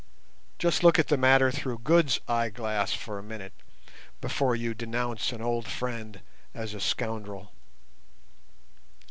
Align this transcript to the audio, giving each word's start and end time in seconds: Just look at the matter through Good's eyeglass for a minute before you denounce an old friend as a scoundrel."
Just 0.57 0.83
look 0.83 0.97
at 0.97 1.09
the 1.09 1.15
matter 1.15 1.51
through 1.51 1.77
Good's 1.83 2.19
eyeglass 2.27 2.91
for 2.91 3.19
a 3.19 3.23
minute 3.23 3.53
before 4.19 4.55
you 4.55 4.73
denounce 4.73 5.31
an 5.31 5.43
old 5.43 5.67
friend 5.67 6.21
as 6.55 6.73
a 6.73 6.79
scoundrel." 6.81 7.51